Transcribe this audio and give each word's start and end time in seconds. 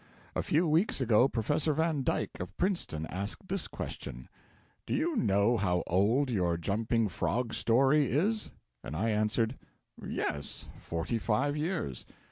A 0.35 0.41
few 0.41 0.67
weeks 0.67 0.99
ago 0.99 1.27
Professor 1.27 1.73
Van 1.75 2.01
Dyke, 2.01 2.39
of 2.39 2.57
Princeton, 2.57 3.05
asked 3.11 3.49
this 3.49 3.67
question: 3.67 4.29
'Do 4.87 4.95
you 4.95 5.15
know 5.15 5.57
how 5.57 5.83
old 5.85 6.31
your 6.31 6.57
"Jumping 6.57 7.07
Frog" 7.07 7.53
story 7.53 8.05
is?' 8.07 8.49
And 8.83 8.95
I 8.95 9.11
answered: 9.11 9.59
'Yes 10.03 10.69
forty 10.79 11.19
five 11.19 11.55
years. 11.55 12.07